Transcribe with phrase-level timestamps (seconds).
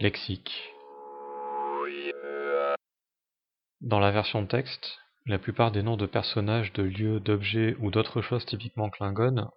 [0.00, 0.72] Lexique
[3.82, 8.22] Dans la version texte, la plupart des noms de personnages, de lieux, d'objets ou d'autres
[8.22, 9.48] choses typiquement klingones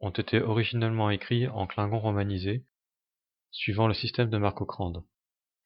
[0.00, 2.64] ont été originellement écrits en klingon romanisé,
[3.52, 5.04] suivant le système de Mark-Okrand.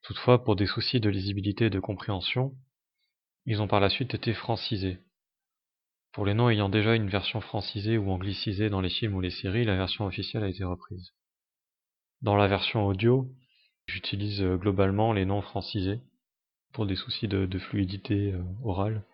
[0.02, 2.54] Toutefois, pour des soucis de lisibilité et de compréhension,
[3.46, 4.98] ils ont par la suite été francisés.
[6.12, 9.30] Pour les noms ayant déjà une version francisée ou anglicisée dans les films ou les
[9.30, 11.12] séries, la version officielle a été reprise.
[12.22, 13.26] Dans la version audio,
[13.86, 16.02] j'utilise euh, globalement les noms francisés
[16.74, 19.06] pour des soucis de, fluidité euh, orale,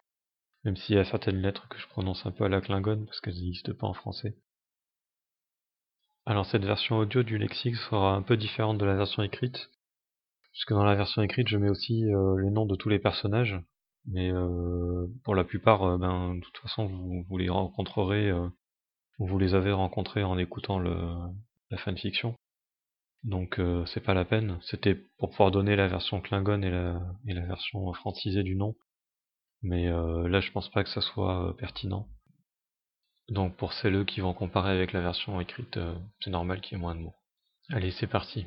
[0.65, 3.21] même s'il y a certaines lettres que je prononce un peu à la Klingon parce
[3.21, 4.37] qu'elles n'existent pas en français.
[6.25, 9.71] Alors cette version audio du lexique sera un peu différente de la version écrite,
[10.51, 13.57] puisque dans la version écrite je mets aussi euh, les noms de tous les personnages,
[14.09, 14.33] mais
[15.25, 16.87] pour la plupart, ben, de toute façon,
[17.29, 18.31] vous, les rencontrerez,
[19.19, 20.97] vous les avez rencontrés en écoutant le,
[21.71, 22.37] la fanfiction.
[23.27, 24.59] Donc c'est pas la peine.
[24.63, 26.71] C'était pour pouvoir donner la version Klingon et
[27.35, 28.75] la, version francisée du nom.
[29.63, 32.09] Mais là, je pense pas que ça soit pertinent.
[33.29, 35.79] Donc pour celles qui vont comparer avec la version écrite,
[36.21, 37.15] c'est normal qu'il y ait moins de mots.
[37.71, 38.47] Allez, c'est parti.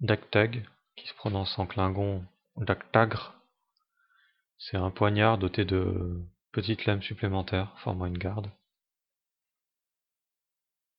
[0.00, 0.66] Daktag,
[0.96, 2.24] qui se prononce en Klingon
[2.56, 3.34] Daktagr,
[4.58, 8.50] c'est un poignard doté de petites lames supplémentaires formant une garde.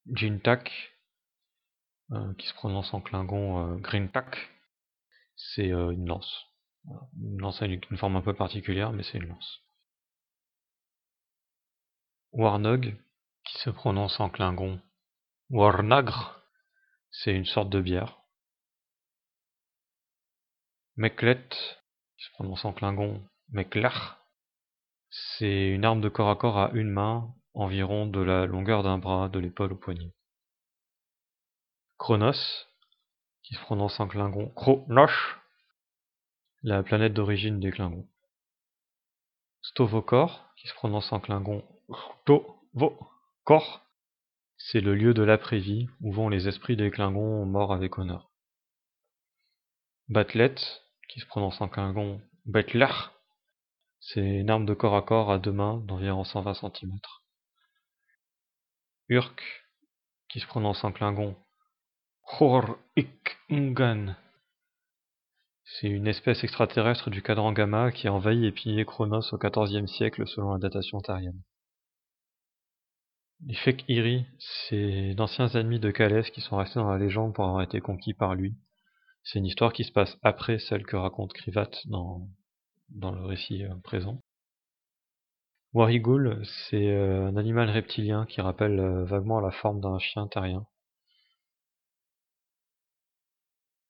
[0.08, 0.93] Jintak,
[2.12, 4.28] euh, qui se prononce en klingon euh,
[5.36, 6.46] c'est euh, une lance.
[7.22, 9.62] Une lance avec une forme un peu particulière, mais c'est une lance.
[12.34, 12.96] Warnog,
[13.46, 14.82] qui se prononce en klingon
[15.50, 16.42] Warnagr,
[17.12, 18.20] c'est une sorte de bière.
[20.96, 21.50] Meklet,
[22.18, 24.20] qui se prononce en klingon Meklar,
[25.10, 28.98] c'est une arme de corps à corps à une main, environ de la longueur d'un
[28.98, 30.12] bras, de l'épaule au poignet.
[32.04, 32.68] Chronos,
[33.44, 35.40] qui se prononce en klingon Kronosh,
[36.62, 38.10] la planète d'origine des Klingons.
[39.62, 41.64] Stovokor, qui se prononce en klingon
[42.26, 43.86] Stovokor,
[44.58, 48.30] c'est le lieu de l'après-vie où vont les esprits des Klingons morts avec honneur.
[50.10, 50.56] Batlet,
[51.08, 52.92] qui se prononce en klingon Betler,
[54.02, 57.00] c'est une arme de corps à corps à deux mains d'environ 120 cm.
[59.08, 59.66] Urk,
[60.28, 61.38] qui se prononce en klingon
[62.40, 64.16] Hor-Ik-Ungan.
[65.66, 69.86] C'est une espèce extraterrestre du cadran gamma qui a envahi et pillé Chronos au XIVe
[69.86, 71.40] siècle selon la datation tarienne.
[73.46, 74.26] Les Fek-Iri,
[74.68, 78.16] c'est d'anciens ennemis de Kalès qui sont restés dans la légende pour avoir été conquis
[78.16, 78.56] par lui.
[79.24, 82.28] C'est une histoire qui se passe après celle que raconte Krivat dans
[82.90, 84.20] dans le récit euh, présent.
[85.74, 90.66] Warigul, c'est euh, un animal reptilien qui rappelle euh, vaguement la forme d'un chien terrien.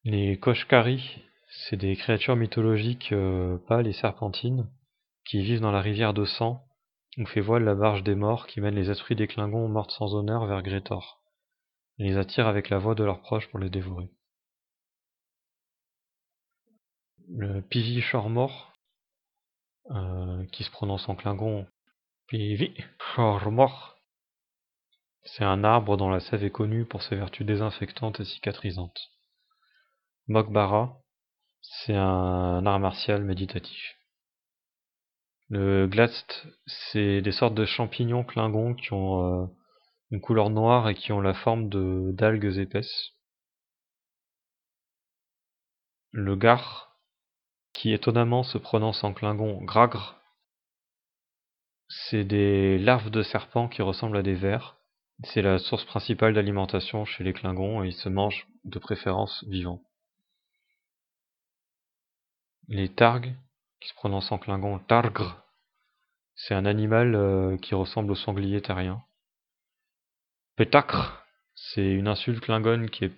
[0.05, 3.13] Les Koshkari, c'est des créatures mythologiques
[3.67, 4.69] pâles et serpentines
[5.25, 6.67] qui vivent dans la rivière de sang
[7.17, 10.13] où fait voile la barge des morts qui mène les esprits des Klingons morts sans
[10.13, 11.21] honneur vers Grétor
[11.99, 14.09] et les attire avec la voix de leurs proches pour les dévorer.
[17.29, 18.73] Le Pivi Shormor,
[19.91, 21.65] euh, qui se prononce en klingon
[22.27, 22.73] Pivi
[25.23, 29.13] C'est un arbre dont la sève est connue pour ses vertus désinfectantes et cicatrisantes.
[30.27, 31.01] Mokbara,
[31.61, 33.97] c'est un art martial méditatif.
[35.49, 39.45] Le glast, c'est des sortes de champignons klingons qui ont euh,
[40.11, 43.11] une couleur noire et qui ont la forme de d'algues épaisses.
[46.11, 46.95] Le gar,
[47.73, 50.21] qui étonnamment se prononce en klingon gragr.
[51.89, 54.77] C'est des larves de serpents qui ressemblent à des vers.
[55.25, 59.81] C'est la source principale d'alimentation chez les klingons et ils se mangent de préférence vivants.
[62.67, 63.33] Les targs,
[63.81, 65.43] qui se prononcent en klingon targr,
[66.35, 69.03] c'est un animal euh, qui ressemble au sanglier terrien.
[70.55, 71.25] Pétacre,
[71.55, 73.13] c'est une insulte klingone qui est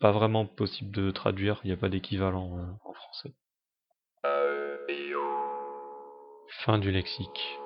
[0.00, 3.34] pas vraiment possible de traduire, il n'y a pas d'équivalent euh, en français.
[6.64, 7.58] Fin du lexique.